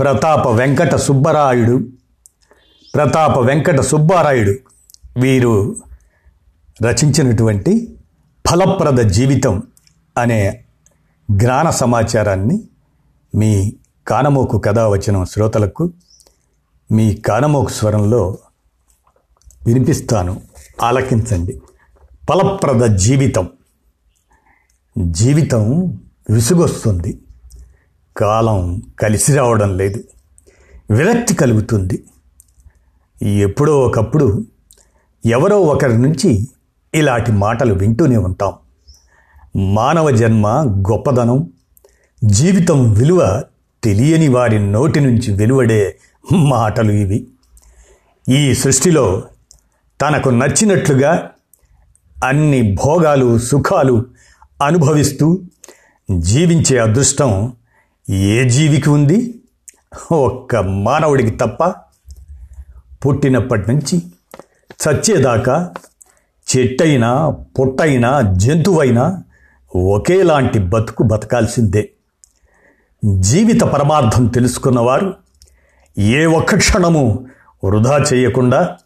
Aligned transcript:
ప్రతాప 0.00 0.46
వెంకట 0.48 0.94
సుబ్బరాయుడు. 0.94 1.88
ప్రతాప 2.94 3.38
వెంకట 3.38 3.80
సుబ్బారాయుడు 3.80 4.54
వీరు 5.20 5.76
రచించినటువంటి 6.82 7.98
ఫలప్రద 8.50 8.98
జీవితం 8.98 9.62
అనే 10.18 10.64
జ్ఞాన 11.30 11.70
సమాచారాన్ని 11.70 12.62
మీ 13.34 13.76
కానమోకు 14.08 14.58
కథ 14.58 14.78
వచ్చిన 14.78 15.24
శ్రోతలకు 15.24 15.92
మీ 16.92 17.14
కానమోకు 17.14 17.70
స్వరంలో 17.70 18.38
వినిపిస్తాను. 19.66 20.42
ఆలకించండి. 20.82 21.60
ఫలప్రద 22.28 22.96
జీవితం. 22.96 23.48
జీవితం 24.98 25.80
విసుగొస్తుంది. 26.30 27.20
కాలం 28.16 28.82
కలిసి 29.00 29.36
రావడం 29.36 29.76
లేదు. 29.76 30.04
విరక్తి 30.90 31.34
కలుగుతుంది. 31.34 32.04
ఎప్పుడో 33.22 33.80
ఒకప్పుడు 33.80 34.46
ఎవరో 35.26 35.60
ఒకరి 35.60 35.98
నుంచి 35.98 36.48
ఇలాంటి 36.94 37.32
మాటలు 37.32 37.74
వింటూనే 37.74 38.16
ఉంటాం. 38.16 38.52
మానవ 39.74 40.10
జన్మ 40.10 40.48
గొప్పదనం 40.90 41.52
జీవితం 42.24 42.92
విలువ 42.92 43.42
తెలియని 43.84 44.28
వారి 44.28 44.72
నోటి 44.72 45.00
నుంచి 45.00 45.34
వెలువడే 45.34 45.98
మాటలు 46.32 46.92
ఇవి. 46.92 47.26
ఈ 48.28 48.54
సృష్టిలో 48.54 49.22
తనకు 50.00 50.28
నచ్చినట్లుగా 50.28 51.30
అన్ని 52.24 52.74
భోగాలు 52.74 53.38
సుఖాలు 53.38 54.06
అనుభవిస్తూ 54.62 55.40
జీవించే 56.18 56.78
అదృష్టం 56.78 57.52
ఏ 58.10 58.48
జీవికి 58.48 58.90
ఉంది? 58.90 59.40
ఒక్క 60.12 60.56
మానవుడికి 60.56 61.30
తప్ప 61.30 61.64
పుట్టినప్పటి 63.06 63.74
నుంచి 63.74 64.02
చచ్చేదాకా 64.84 65.70
చెట్టైనా 66.56 67.30
పుట్టైనా 67.30 68.20
జంతువైనా 68.20 69.22
ఒకేలాంటి 69.76 70.58
బతుకు 70.58 71.02
బతకాల్సిందే. 71.02 71.90
జీవిత 73.18 73.60
పరమార్థం 73.60 74.26
తెలుసుకున్నవారు 74.26 75.14
ఏ 75.98 76.26
ఒక్క 76.26 76.56
క్షణము 76.56 77.26
వృధా 77.64 77.98
చేయకుండా 77.98 78.76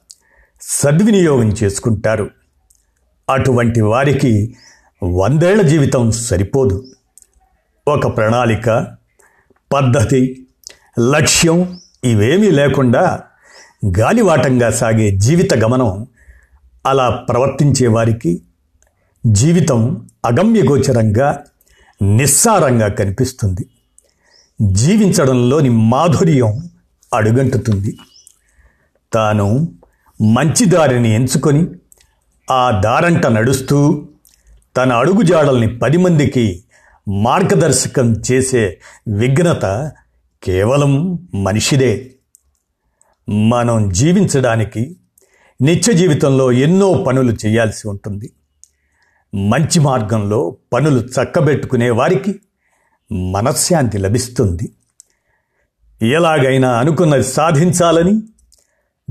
సద్వినియోగం 0.63 1.49
చేసుకుంటారు. 1.49 2.31
అటువంటి 3.31 3.81
వారికి 3.81 4.57
వందేళ్ళ 5.03 5.63
జీవితం 5.63 6.11
సరిపోదు. 6.11 6.87
ఒక 7.89 8.17
ప్రణాళిక 8.17 8.98
పద్ధతి 9.73 10.47
లక్ష్యం 11.01 11.81
ఇవేమీ 12.05 12.51
లేకుండా 12.51 13.21
గాలివాటంగా 13.99 14.71
సాగే 14.71 15.11
జీవిత 15.11 15.55
గమనం 15.55 16.07
అలా 16.87 17.11
ప్రవర్తించే 17.11 17.87
వారికి 17.87 18.43
జీవితం 19.27 20.09
అగమ్యగోచరంగా 20.27 21.45
నిస్సారంగా 22.03 22.89
కనిపిస్తుంది. 22.89 23.67
జీవించడంలోని 24.73 25.69
మాధుర్యం 25.69 26.71
అడుగంటుతుంది. 27.15 27.99
తాను 29.13 29.69
మంచి 30.23 30.65
దారిని 30.65 31.15
ఎంచుకొని 31.15 31.67
ఆ 32.51 32.81
దారంట 32.85 33.27
నడుస్తూ 33.27 34.09
తన 34.77 34.93
అడుగుజాడల్ని 34.93 35.79
పది 35.79 35.97
మందికి 35.97 36.63
మార్గదర్శకం 37.09 38.23
చేసే 38.33 38.81
విఘ్నత 39.09 39.93
కేవలం 40.43 41.19
మనిషిదే. 41.35 42.11
మనం 43.29 43.89
జీవించడానికి 43.89 44.97
నిత్య 45.63 45.93
జీవితంలో 45.93 46.53
ఎన్నో 46.53 46.93
పనులు 46.95 47.37
చేయాల్సి 47.47 47.89
ఉంటుంది. 47.89 48.33
మంచి 49.35 49.81
మార్గంలో 49.81 50.57
పనులు 50.73 51.01
చక్కబెట్టుకునే 51.01 51.91
వారికి 51.91 52.41
మనశ్శాంతి 53.13 53.99
లభిస్తుంది. 53.99 54.73
ఎలాగైనా 56.03 56.79
అనుకున్నది 56.79 57.25
సాధించాలని 57.25 58.23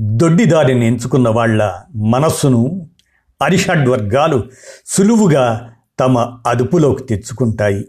దొడ్డిదారిని 0.00 0.86
ఎంచుకున్న 0.86 1.28
వాళ్ళ 1.28 1.74
మనస్సును 1.96 2.90
అరిషడ్వర్గాలు 3.42 4.44
సులువుగా 4.86 5.74
తమ 6.00 6.38
అదుపులోకి 6.46 7.02
తెచ్చుకుంటాయి. 7.02 7.88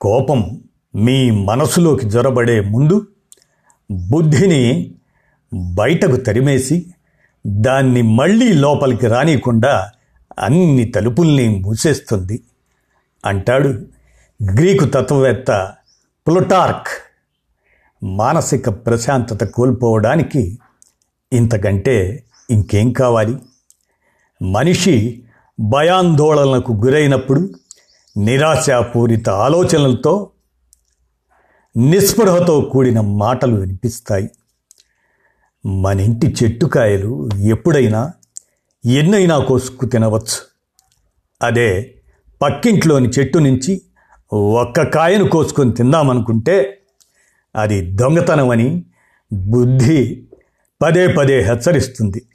కోపం 0.00 0.64
మీ 0.94 1.30
మనసులోకి 1.30 2.08
జొరబడే 2.08 2.60
ముందు 2.60 3.06
బుద్ధిని 3.90 4.94
బయటకు 5.74 6.16
తరిమేసి 6.16 6.86
దాన్ని 7.46 8.02
మళ్ళీ 8.02 8.52
లోపలికి 8.52 9.06
రానియకుండా 9.06 9.90
అన్ని 10.38 10.84
తలుపుల్ని 10.84 11.48
మూసేస్తుంది. 11.48 12.42
అంటాడు 13.24 13.68
గ్రీకు 14.56 14.84
తత్వవేత్త 14.84 15.74
ప్లుటార్క్. 16.26 16.88
మానసిక 18.04 18.68
ప్రశాంతత 18.68 19.44
కోల్పోవడానికి 19.44 20.58
ఇంతకంటే 21.32 22.24
ఇంకేం 22.50 22.92
కావాలి? 22.92 23.36
మనిషి 24.42 25.23
భయాందోళనకు 25.60 26.72
గురైనప్పుడు 26.72 27.50
నిరాశాపూరిత 28.16 29.28
ఆలోచనలతో 29.28 30.30
నిస్పృహతో 31.76 32.60
కూడిన 32.60 33.00
మాటలు 33.00 33.54
వినిపిస్తాయి. 33.54 34.30
మన 35.66 36.00
ఇంటి 36.00 36.34
చెట్టుకాయలు 36.44 37.28
ఎప్పుడైనా 37.40 38.12
ఎన్నైనా 38.86 39.38
కోసుకు 39.38 39.86
తినవచ్చు. 39.86 40.38
అదే 41.42 41.94
పక్కింట్లోని 42.42 43.08
చెట్టు 43.08 43.38
నుంచి 43.38 43.82
ఒక్క 44.32 44.82
కాయను 44.82 45.28
కోసుకొని 45.28 45.72
తిందామనుకుంటే 45.72 46.80
అది 47.56 47.90
దొంగతనమని 47.90 48.84
బుద్ధి 49.32 50.24
పదే 50.82 51.06
పదే 51.06 51.40
హెచ్చరిస్తుంది. 51.40 52.26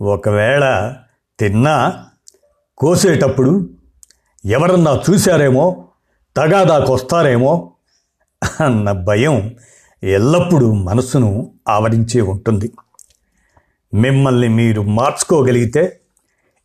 ఒకవేళ 0.00 0.94
తిన్నా 1.38 2.06
కోసేటప్పుడు 2.80 3.70
ఎవరన్నా 4.46 5.02
చూశారేమో 5.10 5.88
తగాదాకొస్తారేమో 6.36 7.72
అన్న 8.64 8.92
భయం 8.92 9.56
ఎల్లప్పుడూ 10.04 10.72
మనసును 10.74 11.52
ఆవరించే 11.68 12.20
ఉంటుంది. 12.20 12.72
మిమ్మల్ని 13.94 14.48
మీరు 14.48 14.82
మార్చుకోగలిగితే 14.82 16.00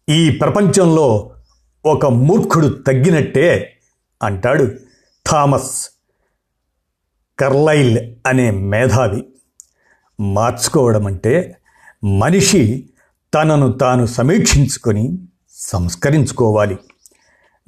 ఈ 0.09 0.31
ప్రపంచంలో 0.41 1.31
ఒక 1.85 2.05
మూర్ఖుడు 2.05 2.67
తగ్గినట్టే 2.67 3.77
అంటాడు 4.23 4.71
థామస్ 5.27 5.89
కర్లైల్ 7.39 7.99
అనే 8.25 8.51
మేధావి. 8.51 9.25
మార్చుకోవడం 10.19 11.07
అంటే 11.07 11.57
మనిషి 12.03 12.89
తనను 13.33 13.71
తాను 13.71 14.06
సమీక్షించుకొని 14.06 15.18
సంస్కరించుకోవాలి. 15.65 16.77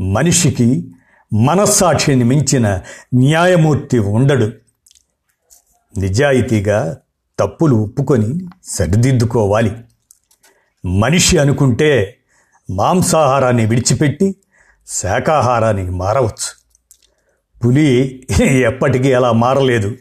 మనిషికి 0.01 0.91
మనస్సాక్షిని 1.33 2.23
మించిన 2.23 2.81
న్యాయమూర్తి 3.15 3.99
ఉండడు. 3.99 4.51
నిజాయితీగా 5.97 6.97
తప్పులు 7.39 7.75
ఒప్పుకొని 7.75 8.39
సరిదిద్దుకోవాలి. 8.63 9.75
మనిషి 10.85 11.38
అనుకుంటే 11.38 12.17
మాంసాహారాన్ని 12.71 13.65
విడిచిపెట్టి 13.65 14.35
శాకాహారానికి 14.88 15.91
మారవచ్చు. 15.91 16.57
పులి 17.65 18.27
ఎప్పటికీ 18.41 19.13
అలా 19.13 19.31
మారలేదు. 19.31 19.95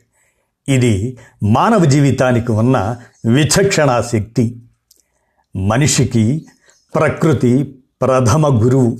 ఇది 0.69 1.19
మానవ 1.42 1.84
జీవితానికి 1.84 2.52
ఉన్న 2.52 2.96
విచక్షణా 3.26 4.02
శక్తి. 4.02 4.62
మనిషికి 5.56 6.46
ప్రకృతి 6.94 7.75
ప్రథమ 8.02 8.64
గురువు. 8.64 8.98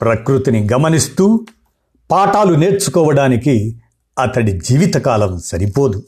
ప్రకృతిని 0.00 0.68
గమనిస్తూ 0.72 1.46
పాఠాలు 2.10 2.54
నేర్చుకోవడానికి 2.54 3.82
అతడి 4.18 4.52
జీవితకాలం 4.52 5.40
సరిపోదు. 5.40 6.02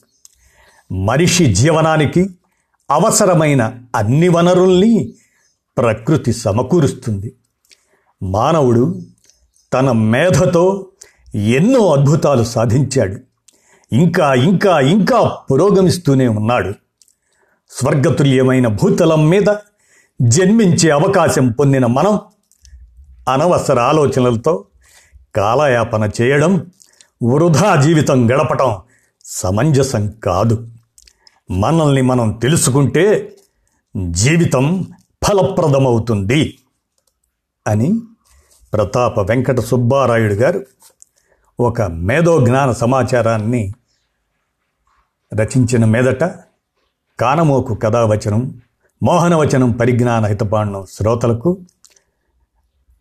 మనిషి 0.92 1.54
జీవనానికి 1.54 2.30
అవసరమైన 2.90 3.74
అన్ని 3.96 4.28
వనరుల్ని 4.28 5.14
ప్రకృతి 5.78 6.32
సమకూరుస్తుంది. 6.32 7.32
మానవుడు 8.22 9.02
తన 9.72 9.92
మేధతో 9.92 10.86
ఎన్నో 11.34 11.92
అద్భుతాలు 11.92 12.44
సాధించాడు. 12.44 13.16
ఇంకా 13.94 14.34
ఇంకా 14.34 14.80
ఇంకా 14.80 15.38
పురోగమిస్తూనే 15.50 16.28
ఉన్నాడు. 16.28 16.72
స్వర్గతుల్యమైన 17.70 18.66
భూతలం 18.66 19.28
మీద 19.28 19.56
జన్మించే 20.22 20.90
అవకాశం 20.90 21.52
పొందిన 21.52 21.86
మనం 21.86 22.20
అనవసర 23.28 23.80
ఆలోచనలతో 23.80 24.64
కాలయాపన 25.36 26.10
చేయడం 26.22 26.70
వృధా 27.22 27.82
జీవితం 27.82 28.30
గడపటం 28.30 28.76
సమంజసం 29.24 30.10
కాదు. 30.10 30.68
మనల్ని 31.50 32.02
మనం 32.02 32.32
తెలుసుకుంటే 32.32 33.36
జీవితం 34.10 34.92
ఫలప్రదమవుతుంది 35.26 36.58
అని 37.66 38.00
ప్రతాప 38.72 39.20
వెంకట 39.20 39.60
సుబ్బారాయుడు 39.60 40.34
గారు 40.34 40.66
ఒక 41.60 41.82
మేధోజ్ఞాన 41.82 42.72
సమాచారాన్ని 42.72 43.72
రచించిన 45.34 45.84
మీదట 45.84 46.24
కానమోకు 47.20 47.74
కథావచనం 47.74 48.60
మోహనవచనం 49.04 49.72
పరిజ్ఞాన 49.72 50.26
హితపాండం 50.26 50.86
శ్రోతలకు 50.90 51.58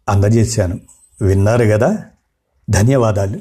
అందజేశాను. 0.10 0.80
విన్నారు 1.22 1.66
కదా 1.66 1.98
ధన్యవాదాలు. 2.70 3.40